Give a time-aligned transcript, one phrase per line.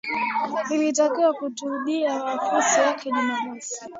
[0.71, 3.85] Alitakiwa kuhutubia wafuasi wake Jumamosi.